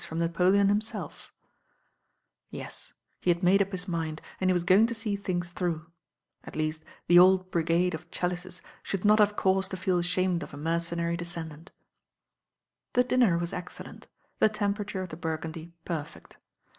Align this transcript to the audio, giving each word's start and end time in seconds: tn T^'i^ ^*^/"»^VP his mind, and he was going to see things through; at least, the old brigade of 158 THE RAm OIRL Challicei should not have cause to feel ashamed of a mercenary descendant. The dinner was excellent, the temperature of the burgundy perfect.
tn 0.01 0.29
T^'i^ 0.29 1.29
^*^/"»^VP 2.51 3.71
his 3.71 3.87
mind, 3.87 4.19
and 4.39 4.49
he 4.49 4.53
was 4.55 4.63
going 4.63 4.87
to 4.87 4.95
see 4.95 5.15
things 5.15 5.49
through; 5.49 5.91
at 6.43 6.55
least, 6.55 6.83
the 7.05 7.19
old 7.19 7.51
brigade 7.51 7.93
of 7.93 8.05
158 8.05 8.15
THE 8.15 8.17
RAm 8.17 8.31
OIRL 8.31 8.37
Challicei 8.39 8.61
should 8.81 9.05
not 9.05 9.19
have 9.19 9.35
cause 9.35 9.67
to 9.67 9.77
feel 9.77 9.99
ashamed 9.99 10.41
of 10.41 10.55
a 10.55 10.57
mercenary 10.57 11.15
descendant. 11.17 11.69
The 12.93 13.03
dinner 13.03 13.37
was 13.37 13.53
excellent, 13.53 14.07
the 14.39 14.49
temperature 14.49 15.03
of 15.03 15.09
the 15.09 15.17
burgundy 15.17 15.71
perfect. 15.85 16.37